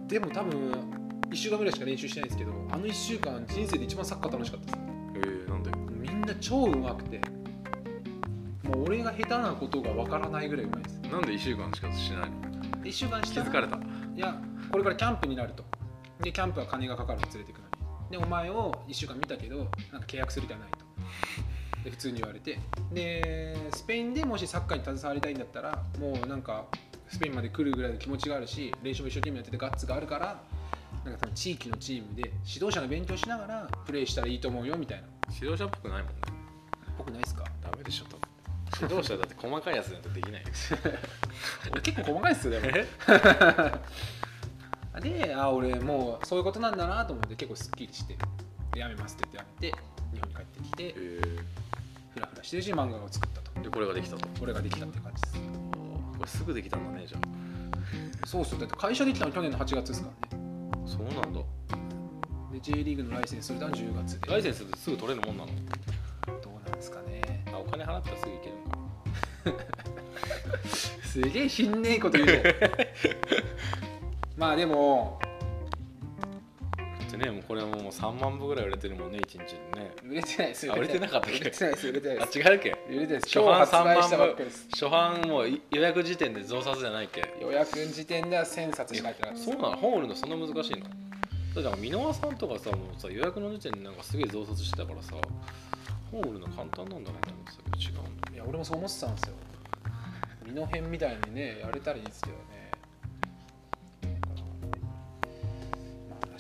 [0.08, 0.97] でも多分
[1.30, 4.80] 1週間ぐらいしか練習してないんですけどあの1週間人生で一番サッカー楽しかったです。
[5.16, 5.72] えー、なんで？
[5.94, 7.22] みんな超うまくて
[8.64, 11.00] もう俺が下手なことがわからないぐらいうまいです。
[11.12, 12.42] なんで1週間しかしないの
[12.84, 13.78] ？1週間した気づかれた？
[13.78, 13.80] い
[14.20, 15.64] やこれからキャンプになると。
[16.22, 17.64] でキャンプは金がかかると連れてくの
[18.10, 18.12] に。
[18.12, 20.86] でお前を1週間見たけどなんか契約する気はないと。
[21.84, 22.58] で普通に言われて。
[22.92, 26.66] でスペインでもしサッカーに携わりたいんだったらもうなんか
[27.10, 30.42] スペインまで来るぐらいの気持ちがあるし練習も一生懸命やっててガッツがあるから
[31.12, 35.08] なんか地域のチームで指導者の勉強しながらプレーしたらいいと思うよみたいな。
[35.34, 36.20] 指導者っぽくないもんね。
[36.98, 37.44] 僕ないっすか？
[37.62, 38.22] ダメでしょ多分
[38.82, 40.44] 指導者だって細かいやつなんてできない
[41.82, 42.68] 結構細かいっすよでも。
[45.02, 48.18] であ俺もうそういうことなんだなと思って結構すっきりして
[48.74, 49.78] でやめますって言ってやめて
[50.14, 51.22] 日本に帰ってきてえ。
[52.14, 53.52] フラフラしてるし漫画を作ったと。
[53.52, 54.28] ー、でこれができたと。
[54.40, 55.36] これができたっていう感じです。
[56.18, 57.18] これすぐできたんだねじゃ
[58.26, 58.60] そうっすよ。
[58.60, 60.44] だって会社できたの去年の8月ですからね。
[60.44, 60.47] あ
[60.88, 61.42] そうなんだ。
[62.52, 64.32] で J リーグのライセンス取れたの10月で。
[64.32, 65.52] ライセンスってすぐ取れるもんなの？
[66.42, 67.44] どうなんですかね。
[67.54, 69.64] あお金払ったらすぐいけるのか。
[71.04, 72.56] すげえひんねえこと言うね
[74.38, 75.20] まあでも
[77.18, 79.92] でねもうこれはもう3万部ぐらい売れてるもんね1日でね。
[80.04, 81.40] 売れてないですあ売れてなかったっけ？
[81.40, 82.40] 売れてないです売れてないあです。
[82.40, 82.70] 違うっけ？
[82.70, 83.26] 売れてないです。
[83.28, 87.34] 初版今日発売したばっか部初版もう予約時点で増刷じゃないっけ？
[87.42, 89.46] 予約時点では1000冊しか入ってなかったです。
[89.46, 89.78] そうなの。
[89.78, 91.64] 本売るのそんな難しいの？
[91.64, 95.16] だか箕輪さんとかさもうさ予約の時点でなんかすげえ増刷してたからさ
[96.12, 98.34] 本売るの簡単なんだなと思ってたけど違うんだ。
[98.34, 99.36] いや俺もそう思ってたんですよ。
[100.46, 102.40] 身の辺みたいにねやれたらいいですけどね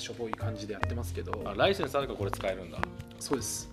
[0.07, 1.33] しょぼい感じでやってますけど。
[1.43, 2.77] あライセンスあるからこれ使えるんだ。
[3.19, 3.69] そうです。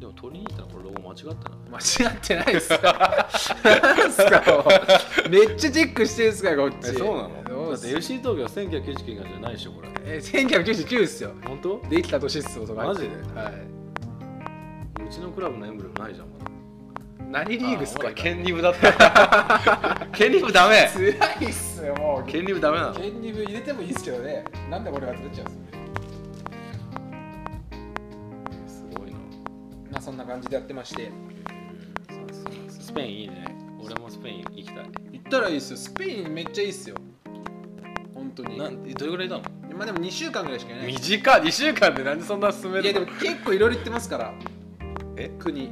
[0.00, 1.36] でも取りに行ったらこれロゴ間違ってない。
[1.70, 3.28] 間違ってないですか？
[3.64, 4.42] なんすか
[5.28, 6.74] めっちゃチェックしてるんすかこっち。
[6.88, 7.70] えそうなの？
[7.70, 9.88] だって FC 東京1999年じゃないでしょこれ。
[10.06, 11.32] え1999ですよ。
[11.44, 11.82] 本当？
[11.90, 13.08] できた年っす男マジで？
[13.08, 13.52] は
[15.06, 17.42] うちのクラブのエンブレムないじゃんまだ。
[17.42, 20.08] い何リーグっすかあほら県リブだった。
[20.14, 20.88] 県リブダメ。
[20.90, 22.30] つらいっすよもう。
[22.30, 22.94] 県リブダメなの？
[22.94, 24.44] 県リブ入れてもいいっすけどね。
[24.70, 25.72] なんで俺が取っちゃうんで
[28.68, 29.16] すすごいな。
[29.90, 31.10] まあそんな感じでやってまして。
[32.68, 33.44] スペインいいね。
[33.84, 34.76] 俺もスペイン行きたい。
[35.12, 35.76] 行ったらいいっすよ。
[35.76, 36.96] スペインめっちゃいいっすよ。
[38.14, 38.58] 本当に。
[38.58, 39.42] なんどれぐらいいたの？
[39.76, 40.86] まあでも2週間ぐらいしかいない。
[40.86, 44.34] 短い2週間でなんでそんな進めいやでるのも結構いろいろ行ってますから。
[45.16, 45.30] え？
[45.38, 45.70] 国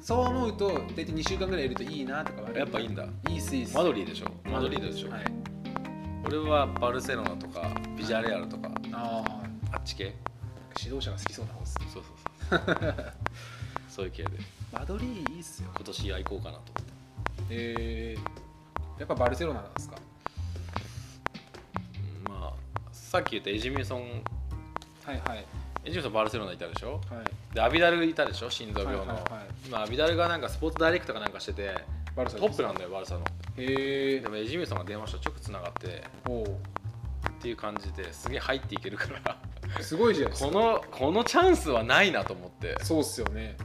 [0.00, 3.04] そう思うと大体2週間ぐらいいるといいなとかはやっぱいいんだ。
[3.28, 4.26] いいっすいいっすマドリーでしょ。
[4.50, 5.24] マドリードでしょ、はい。
[6.26, 10.14] 俺はバルセロナとかビジャレアルとかあああっち系。
[10.82, 12.02] 指導者が好きそうな方ですそう
[12.48, 13.12] そうそう。
[13.88, 14.30] そういう系で。
[14.72, 15.68] マドリーいいっすよ。
[15.74, 16.92] 今年行こうかなと思って。
[17.50, 19.96] えー、やっぱバルセロナなんですか？
[22.26, 22.52] うんまあ
[22.92, 24.22] さっき言ったエジミソン
[25.04, 25.44] はいはい
[25.84, 27.00] エジミソンバルセロナいたでしょ？
[27.10, 27.54] はい。
[27.54, 28.50] でアビダルいたでしょ？
[28.50, 29.22] 心臓病の、はいはいはい。
[29.66, 31.74] 今アビダルがなんかスポーツダイレクトかなんかしてて
[32.14, 33.20] バルサトップなんだよバルサの。
[33.56, 34.20] へえ。
[34.20, 36.46] でもエジミソンが電話したら直つながっておっ
[37.40, 39.36] ていう感じですげえ入っていけるから。
[39.78, 40.50] おすごいじゃないですか。
[40.50, 42.76] このこのチャンスはないなと思って。
[42.82, 43.56] そうっすよね。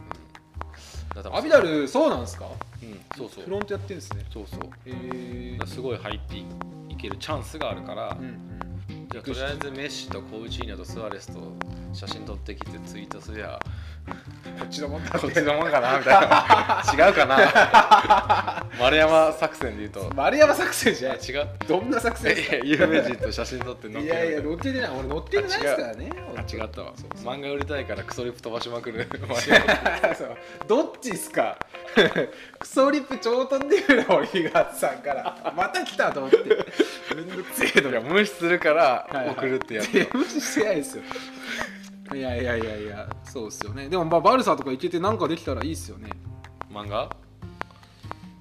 [1.13, 2.45] だからアビダルそうなんですか？
[2.82, 3.43] うんそうそう。
[3.43, 4.25] フロントやってるんですね。
[4.32, 4.60] そうそう。
[4.86, 4.93] へ
[5.56, 5.58] え。
[5.60, 8.62] らすごい入っていけるチャンスがあるから、うんうん
[9.21, 11.54] とりあえずメッシとコーチーニョとスアレスと
[11.93, 13.60] 写真撮ってきてツイートすりゃ
[14.06, 17.08] こっちのもんだこっちのもんかなみたいな。
[17.08, 18.65] 違うかな。
[18.80, 20.12] 丸山作戦で言うと。
[20.15, 21.18] 丸山作戦じゃない。
[21.20, 21.48] 違う。
[21.68, 22.56] どんな作戦ですか？
[22.58, 24.89] え有名人と写真撮って載っいけるやいや乗っててない。
[24.98, 26.10] 俺乗ってないですからね。
[26.38, 26.94] あ違ったわ。
[27.24, 29.08] 漫画売りたいからクソリップ飛ばしまくる。
[30.18, 30.38] そう。
[30.68, 31.58] どっちっすか？
[32.60, 35.54] クソリップ超飛んでるの俺東さんから。
[35.56, 36.38] また来たと思って。
[37.15, 39.30] めんどくせえ無視するからはいはい。
[39.32, 41.04] 送るってやつ、いや無視してないですよ
[42.13, 43.89] いやいやいやいやそうっすよね。
[43.89, 46.10] でもまあバルサとか行けてなんかできたらいいっすよね。
[46.72, 47.10] 漫画？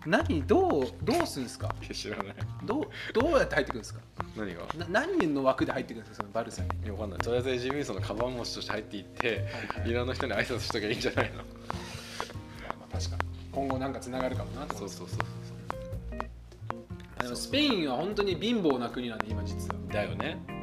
[0.07, 1.75] 何どうどうすんすか？
[1.93, 2.35] 知らない。
[2.65, 4.01] どうどうやって入ってくるんですか？
[4.37, 4.61] 何が？
[4.77, 6.69] な何人の枠で入ってくるんですかそのバルサに？
[6.85, 7.19] いやわかんない。
[7.21, 9.37] とりあえずエジミーソンのカバン持ちとして入っていって、はい
[9.81, 9.95] はいい。
[9.95, 11.37] ろんな人に挨拶しときゃいいんじゃないの？
[11.37, 11.45] まあ
[12.81, 13.23] まあ確かに。
[13.51, 15.19] 今後なんかつながるかもなと思そうそうそう
[17.19, 19.75] あでもスペインは本当に貧乏な国なんで今実は。
[19.91, 20.39] だよね。
[20.47, 20.54] はい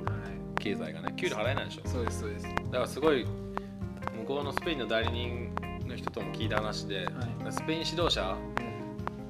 [0.62, 1.88] 経済がね給料払えないでしょ。
[1.88, 2.45] そうですそうです。
[2.45, 5.52] だからすごい向こうのスペインの代理人
[5.88, 8.38] の人とも聞いた話で、はスペイン指導者、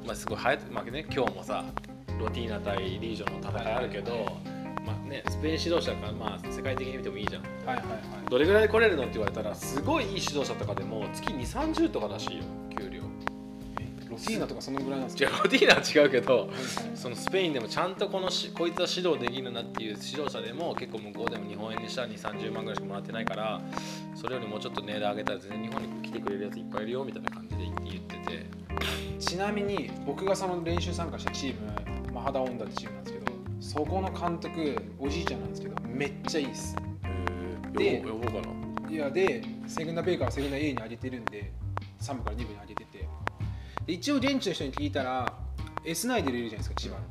[0.06, 1.65] まあ、すごい流行って、まあね、今日もさ
[2.20, 4.38] ロティーナ対リージョンの戦いあるけど、
[4.86, 7.44] まあね、スペイン指導者が、まあ、世界的に見てもいいじゃん。
[7.65, 8.30] はいはいはい。
[8.30, 12.44] どれぐらい来れるのって言われたらすごいいい指導者とかでも月2 3 0とからしいよ
[12.78, 15.44] 給料ィーナとかそのぐらいなんですか？
[15.44, 16.48] ロティーナは違うけどはい。
[16.48, 16.58] はい
[16.96, 23.62] そのスペインでもちゃんとこのしこいつは指導できるなっていう指導者でも結構向こうでも日本円にしたら2 3 0万ぐらいしかもらってないから
[24.16, 28.46] それよりもうちょっと値段上げたら全然日本に来てくれるやついっぱいいるよみたいな感じで言ってて。
[29.20, 31.56] ちなみに僕がその練習参加したチー
[32.06, 36.76] ムマハダオンダってチームなんですけどそこの監督おじいちゃんなんですけどめっちゃいいっす。
[37.74, 38.32] で呼ぼうか
[38.84, 38.96] ない。
[38.96, 41.52] やでセグンダ B からセグンダ A に上げてるんで
[42.02, 42.98] 3部から2部に上げてて。
[42.98, 43.08] で
[43.94, 45.34] 一応現地の人に聞いたら
[45.84, 47.02] エスナイデルいるじゃないですか千葉の。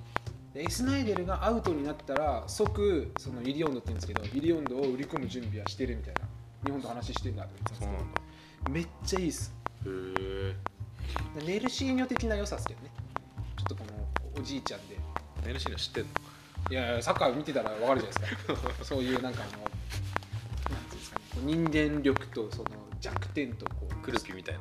[0.54, 6.20] でエスナイデルがアウトになったら即そのイリオンドって言うんですけどイリオンドを売り込む準備はしてるみたいな
[6.64, 8.14] 日本と話してるなと言ってたんです
[8.64, 8.72] けど。
[8.72, 9.52] めっちゃいいっす。
[9.86, 12.90] へえでメルシーニョ的な良さっすけどね。
[13.56, 13.84] ちょっとこ
[14.34, 14.96] のおじいちゃんで。
[15.46, 16.10] メルシーノ知ってんの？
[16.70, 18.84] いやいやサッカー見てたら分かるじゃないですか。
[18.84, 23.94] そういうなんかあのなんていうんですかね人間力とその弱点とこう。
[24.02, 24.60] クルピみたいな、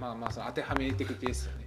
[0.00, 1.66] まあまあその当てはめていくケースよね。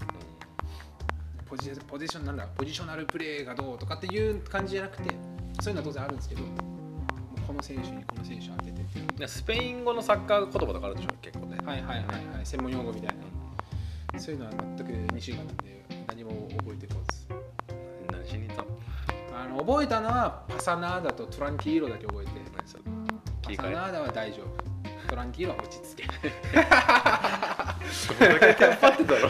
[1.45, 2.47] ポジポジションなんだ？
[2.47, 5.13] ポジショナルプレーがどうとかっていう感じじゃなくて
[5.61, 6.47] そういうのは当然あるんですけども
[7.37, 9.27] うこの選手にこの選手当てて。
[9.27, 11.09] スペイン語のサッカー言葉とかあるでしょ？
[11.21, 11.57] 結構ね。
[11.63, 12.45] はいはいはいはい。
[12.45, 13.15] 専門用語みたい
[14.13, 14.19] な。
[14.19, 17.27] そういうのは全く2週間なんで何も覚えてこず。
[18.11, 18.69] 何しに行ったの？
[19.43, 22.31] あの覚えたのはパサナーダとトランキーロだけ覚えて。
[22.51, 22.63] パ
[23.63, 24.63] サナーダは大丈夫。
[25.09, 26.03] トランキーロは落ち着け
[28.19, 29.29] どれだけテンパってたろ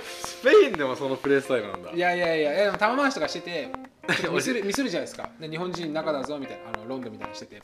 [0.00, 1.90] スペインでもそのプレースタイルなんだ。
[1.92, 3.68] いやいやいやいやでも玉回しとかしてて
[4.32, 5.28] ミスるミスるじゃないですか。
[5.40, 7.62] で日本人中だぞみたいなあのロンドンみたいにしてて。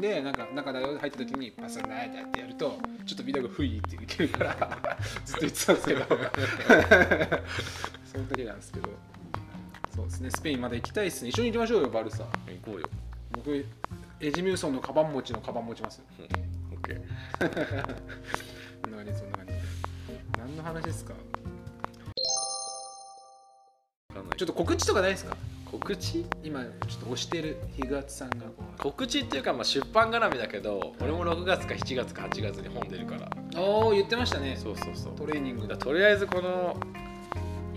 [0.00, 6.00] でなんか中だよ入った時にパスないだってやるとちょっとビデオが不意っていけるから ずっと言ってたんですけど。
[8.04, 8.88] その時なんですけど。
[9.94, 10.30] そうですね。
[10.30, 11.28] スペインまだ行きたいですね。
[11.28, 12.24] 一緒に行きましょうよバルサ。
[12.24, 12.28] 行
[12.64, 12.88] こうよ。
[13.32, 13.64] 僕
[14.20, 16.04] エジミューソンのカバン持ちのカバン持ちますよ。
[16.72, 18.48] オッケー
[19.16, 19.52] そんな感じ
[20.06, 21.14] そんな感じ何の話ですか？
[24.36, 25.36] ちょっと告知とかないですか？
[25.70, 26.24] 告知？
[26.42, 28.36] 今ちょっと推してる日勝さんが。
[28.78, 33.28] 告知っていうかまあ出版絡みだけど俺も6月か7月か8月に本出るから。
[33.60, 34.56] おお言ってましたね。
[34.56, 35.14] そうそうそう。
[35.16, 35.62] トレーニング。
[35.68, 36.76] だだとりあえずこの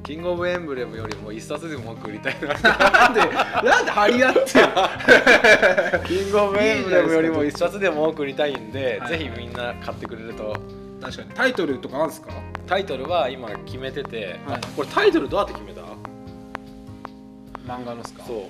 [0.04, 2.48] キングオブエンブレムよりも一冊でも多く売りたいな。
[2.54, 4.40] なんでなんで張り合って
[6.08, 9.10] キングオブエンブレムよりも一冊でも多く売りたいんではい。
[9.10, 10.56] ぜひみんな買ってくれると
[11.02, 11.30] 確かに。
[11.32, 12.32] タイトルとかあるんですか？
[12.68, 14.58] タイトルは今決めてて、はい。
[14.58, 15.82] あこれタイトルどうやって決めた？
[17.68, 18.24] 漫画のっすか？
[18.24, 18.46] そう。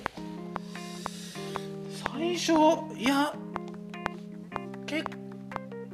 [2.14, 2.52] 最初
[2.98, 3.34] いや
[4.86, 5.04] 結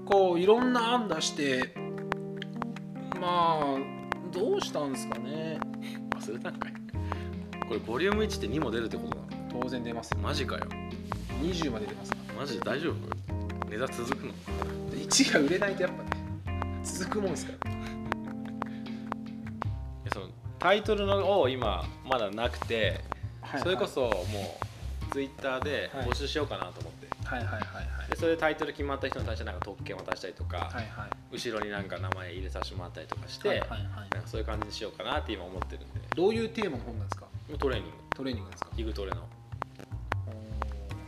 [0.04, 1.74] 構いろんな案出して
[3.20, 3.78] まあ
[4.32, 5.60] どうしたんですかね？
[6.16, 6.72] 忘れたんかい。
[7.68, 9.62] これボリューム1って2も出るってことなの？
[9.62, 10.18] 当然出ますよ。
[10.20, 10.64] マジかよ。
[11.42, 12.94] 20まで出ますかマジで大丈夫？
[13.70, 14.32] 値段続くの？
[14.90, 16.10] らで1が売れないとやっぱね
[16.88, 17.52] 続くもんですか？
[17.52, 17.70] ら
[20.06, 20.26] えその
[20.58, 23.00] タイトルのを今まだなくて、
[23.42, 26.06] はいそれこそもうツイッターではい。
[26.06, 28.10] 募集しようかなと思って、はいはいはいはい。
[28.10, 31.10] でそれでタイトル決まった人に対してなんか特権渡したりとか、はいはい。
[31.32, 33.80] 後ろになんか名前入れさせてもらったりとかして、はいはいはい。
[33.80, 36.00] なんかそういう感じにしようかなって今思ってるんで。
[36.14, 37.26] どういうテーマの本なんですか？
[37.58, 37.96] トレーニング。
[38.14, 38.70] トレーニングですか？
[38.76, 39.28] ヒグトレの。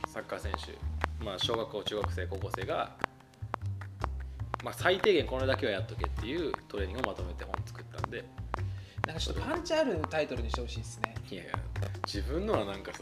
[0.09, 2.97] サッカー選手、まあ、小学校中学生高校生が、
[4.63, 8.25] まあ、最低限これだけはやっとけっていうトレーニングをまとめて本作ったんで。
[9.07, 11.15] なんかちょっとパンチあるタイトルにしてほしいですね。
[11.31, 11.53] いやいや
[12.07, 12.99] 自分のはなんかさ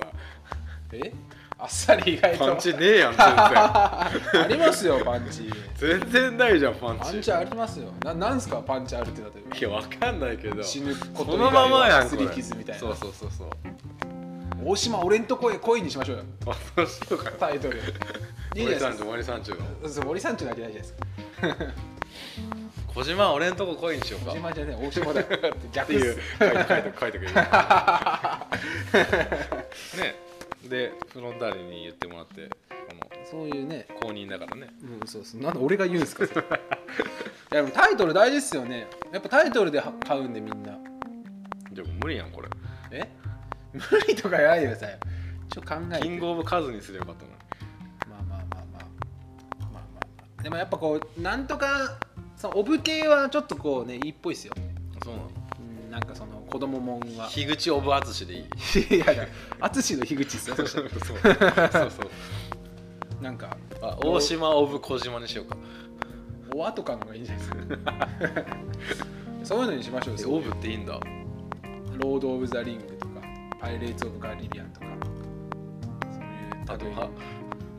[0.93, 1.13] え？
[1.59, 2.47] あっさり意外と。
[2.47, 4.11] パンチねえやん全 あ
[4.49, 5.51] りますよパンチ。
[5.77, 7.05] 然全然ないじゃんパンチ。
[7.05, 7.93] パンチありますよ。
[8.05, 10.57] ななんすかパンチあるって例えいやわかんないけど。
[10.57, 12.81] ば死ぬことままやんすり傷みたいな。
[12.81, 13.49] そうそうそうそう。
[14.65, 16.25] 大島俺んとこへ恋にしましょうよ。
[16.47, 17.33] あそうしようか。
[17.33, 17.81] タイトル。
[18.55, 20.05] いいじゃない森三ですか中森三中の。
[20.05, 20.95] 森三中だけないじゃないです。
[20.95, 21.08] か
[22.95, 24.33] 小島俺んとこ恋にしようか。
[24.33, 25.27] 大島じゃねえ大島だよ。
[25.31, 27.35] って逆いう書いて書いて書いてくれる。
[29.99, 30.15] ね。
[30.69, 32.51] でフロンターレに言ってもらってこ
[33.31, 33.87] そういうね。
[33.91, 34.69] の公認だからね。
[35.01, 36.25] うんそうそうなんで俺が言うんすか？
[36.25, 36.29] い
[37.55, 38.87] やでもタイトル大事っすよね。
[39.13, 40.77] やっぱタイトルでは買うんでみんな。
[41.71, 42.49] でも無理やんこれ。
[42.91, 43.09] え？
[43.73, 44.99] 無理とか言わないでくださいよ。
[45.51, 46.03] ちょっと考えて。
[46.03, 47.38] キングオブカズにすればよかったの
[50.43, 51.99] でもやっぱこうなんとか
[52.37, 54.55] そのオブ系はちょっとこうねいいっぽいっすよ、
[55.03, 55.29] そうなの。
[55.85, 57.29] うん、なんかその子供もんは。
[57.29, 58.41] 樋口オブ淳でいい。
[58.97, 59.29] いやいや
[59.61, 60.89] 淳の樋口っすよそしたら。
[60.91, 61.91] そうそう。
[61.91, 62.03] そ
[63.21, 65.57] うなんかあ大島オブ小島にしようか。
[66.55, 68.09] 語感がいいんじゃないですか。
[69.45, 70.21] そういうのにしましょうよ。
[70.21, 71.01] えオブっていいんだ。
[71.99, 73.21] ロード・オブ・ザ・リングとか
[73.61, 74.87] パイレーツ・オブ・カリビアンとか。
[76.13, 76.31] そういう
[76.63, 76.79] あとは？
[76.79, 77.03] 例えば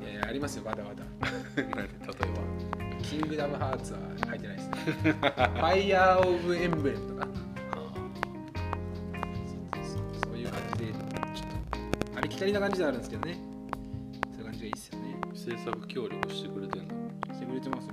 [0.01, 4.75] いやいやありますよまだまだ何例えキングダム・ハーツは入ってないですね。
[4.75, 7.27] ファイヤー・オブ・エンブレムとか。
[10.21, 11.03] そういう感じでちょっ
[12.13, 13.39] とありきたりな感じではあるんですけどね。
[14.31, 15.15] そういう感じがいいっすよね。
[15.21, 16.95] ば制作協力してくれてんだ。
[17.33, 17.87] してくれてます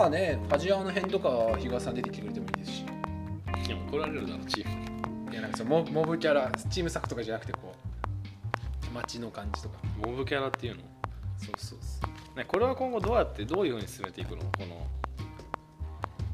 [0.00, 2.84] まあ、この中ねファジアの辺とかは日嘉さん出てきてくれてもいいですし。
[3.46, 4.68] ー、いや怒られるだろチー
[5.26, 7.74] ムいやなんかそのモモブキャラチーム作とかじゃなくてこ
[8.90, 9.76] う街の感じとか。
[9.98, 10.80] モブキャラっていうの？
[11.36, 12.38] そうそうそう。
[12.38, 14.42] ねこれは今後どうやってどういうふうに進めていくの？
[14.42, 14.86] この。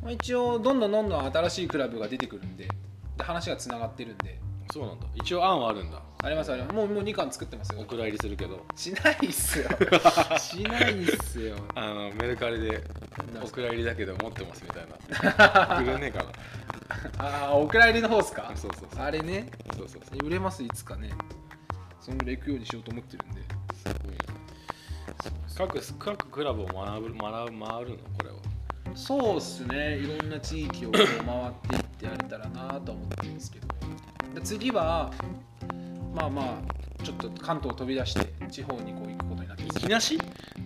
[0.02, 2.68] まあ、一応どんどんどんどん新しいクラブが出てくるんで
[3.16, 4.38] で話がつながってるんで
[4.72, 5.06] そうなんだ。
[5.14, 6.02] 一応案はあるんだ。
[6.22, 6.74] ありますあります。
[6.74, 7.80] もうもう2巻作ってますよ。
[7.80, 8.64] お蔵入りするけど。
[8.74, 9.68] しないっすよ。
[10.38, 11.56] しないっすよ。
[11.74, 12.82] あのメルカリで
[13.42, 15.78] お蔵入りだけど持ってますみたいな。
[15.82, 16.30] 売れねえかな。
[17.18, 18.52] ああお蔵入りの方っすか？
[18.56, 19.02] そうそうそう。
[19.04, 19.50] あれね？
[19.76, 20.26] そうそうそう。
[20.26, 21.10] 売れますいつかね。
[22.00, 23.40] そんぐらい行くようにしようと思ってるんで。
[23.74, 24.18] すごいね
[25.56, 26.74] 各各クラブを学
[27.08, 27.64] ぶ学ぶ回るの？
[27.64, 28.36] これは。
[28.94, 29.98] そうっすね。
[29.98, 33.66] いろんな地域を回っていってやれたらなとは思ってるんですけど
[34.36, 35.10] で次は
[36.14, 36.62] まあま
[37.00, 39.80] あちょっと関東を飛び出して地方にこう行くことになってます。
[39.80, 40.18] きなし？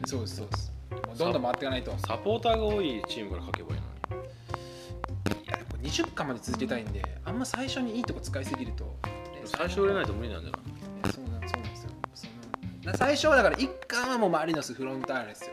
[0.06, 0.72] そうですそうです。
[1.06, 1.92] もうどんどん回っていかないと。
[1.92, 3.86] いサポーターが多いチームから書けばいいの
[5.40, 5.46] に。
[5.46, 8.96] やこれ20巻まで続けたいんであんま最初にいいとこ使いすぎると
[9.44, 10.60] 最初売れないと無理なんじゃない？
[10.62, 10.64] い
[11.06, 11.90] やそうなんそうなんですよ。
[12.14, 15.52] そのな最初はだから1巻はもうマリノスフロンターレですよ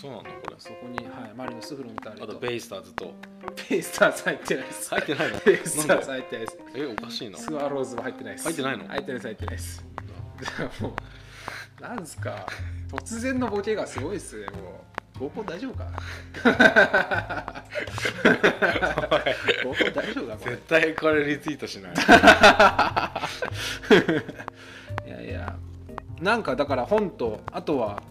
[0.00, 0.56] そうなんだこれ。
[0.58, 2.24] そこに、はい、マリノスフロンターレと。
[2.24, 3.14] あとベイスターズと。
[3.70, 4.90] ベイスターズ入ってないです。
[4.90, 5.38] 入ってないの？
[5.40, 6.58] ベイスターズ入ってないです。
[6.74, 7.38] えおかしいな。
[7.38, 8.44] スワローズも入ってないです。
[8.44, 8.88] 入ってないの？
[8.88, 9.84] 入ってないです入ってないです。
[10.80, 10.94] もう
[11.82, 12.46] なんすか。
[12.92, 14.54] 突然のボケがすごいっすねもう。
[15.20, 15.86] 合コン大丈夫か？
[19.64, 20.36] 合コン大丈夫か？
[20.36, 20.50] これ。
[20.56, 21.92] 絶対これリツイートしない。
[25.06, 25.56] いやいや。
[26.20, 28.02] なんかだから本とあとは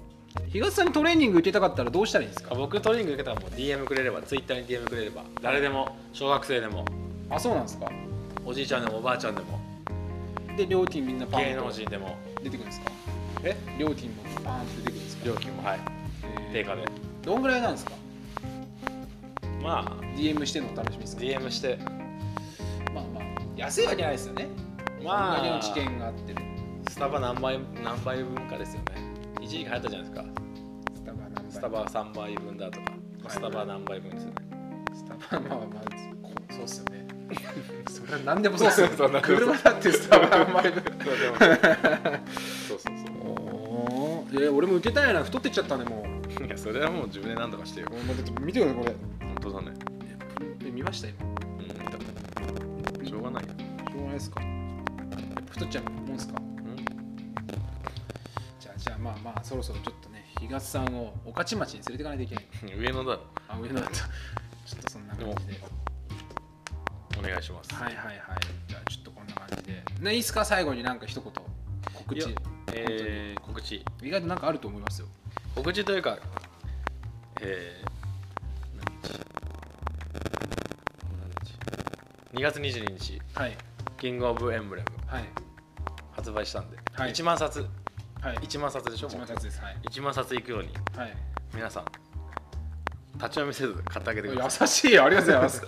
[0.52, 2.56] 東さんにトレーニング受けたかったらどうしたらいいんですか？
[2.56, 6.86] 僕トレーニング受けたらもう DM くれれば Twitter に DM くれれば誰でも小学生でも。
[7.30, 7.92] あそうなんですか。
[8.46, 9.60] おじいちゃんでもおばあちゃんでも。
[10.58, 12.16] で料金みんなパン芸能と人でも。
[12.44, 12.92] 出てくるんですか？
[13.44, 13.56] え？
[13.80, 15.26] 料金もパーンと出てくるんですか？
[15.26, 15.80] 料金もはい。
[16.24, 16.52] えー。
[16.54, 16.86] 定価で。
[17.24, 17.92] どんぐらいなんですか？
[19.62, 20.04] まあ。
[20.18, 21.78] DM してんの楽しみですか？DM して。
[22.94, 23.24] まあまあ
[23.56, 24.48] 安いわけないですよね。
[25.04, 25.36] まあ。
[25.38, 26.36] こんなにの知見があって
[26.90, 29.03] スタバ何倍何倍分かですよね
[29.44, 30.26] 一時期流行ったじゃないですか。
[30.96, 33.30] スタバ何倍スタバ3倍分だとか、い。
[33.30, 34.36] スタバ何倍分ですよね。
[34.96, 35.68] スタバまあまあ
[36.24, 37.08] こそうっすよね。
[37.92, 38.88] それは何でもそうっすよ。
[38.96, 40.82] そうなんでもそう車だってスタバ生まれる
[42.68, 42.96] そうそう。
[43.06, 46.06] そおーえ俺も受けたいな太ってっちゃったねも
[46.40, 46.44] う。
[46.44, 47.88] ういやそれはもう自分で何とかしてよ。
[48.40, 49.74] 見てくださいこ本当だね。
[50.72, 53.50] 見ました今うん見たしょうがないよ。
[53.50, 54.42] しょうがないですか。
[55.52, 56.42] 太っちゃうもんですか
[59.04, 62.46] まあまあそろそろちょっとね東さんを御徒町に連れていかないといけない。
[62.80, 63.22] 上野だろ。
[63.50, 63.92] あ上野だと。
[64.66, 65.62] ちょっとそんな感じで。
[67.20, 67.74] お願いします。
[67.76, 68.18] はいはいはい。
[68.68, 69.84] じゃあちょっとこんな感じで。
[70.00, 70.46] ねいいっすか？
[70.46, 71.32] 最後になんか一言。
[71.94, 72.36] 告知。
[72.74, 73.86] えー、告知。
[74.02, 75.08] 意外となんかあると思いますよ。
[75.56, 76.18] 告知というか
[77.42, 77.88] えー、
[78.78, 79.20] 何日？
[82.34, 83.22] 何日？2月22日。
[83.36, 83.58] はい。
[84.00, 84.88] キングオブエンブレム。
[85.08, 85.26] はい。
[86.14, 87.12] 発売したんで、はい。
[87.12, 87.68] 1万冊
[88.24, 88.38] はい。
[88.38, 89.78] 1万冊でしょ一もう番冊ですはい。
[89.84, 90.70] 1万冊いくように。
[90.98, 91.14] はい。
[91.54, 91.86] 皆さん。
[93.16, 94.68] 立ち読みせず買ってあげてください。
[94.68, 95.62] 優しいありがとうございます。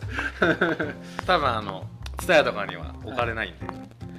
[1.28, 1.86] 多分あの
[2.18, 3.68] ツタヤとかには置かれないんで、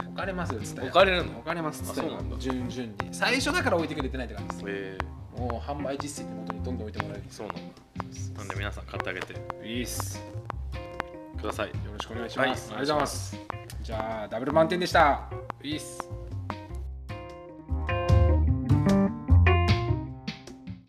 [0.07, 1.33] 置かれますよつった置かれるの？
[1.39, 2.37] 置かれますあそうなんだ。
[2.37, 2.95] 順々に。
[3.13, 4.65] 最初だから置いてくれてないって感じです。
[4.69, 4.99] え。
[5.41, 7.25] もう販売実績のもとにどんどん置いてもらえる。
[7.25, 7.63] ー、そうなんだ。
[8.39, 9.35] なんで皆さん買ってあげて。
[9.67, 10.23] いいっす。
[11.41, 11.69] ください。
[11.69, 12.51] よろしくお願いします、はい。
[12.51, 13.39] ありがとうございます。
[13.83, 15.29] じゃあダブル満点でした。
[15.63, 16.06] いいっす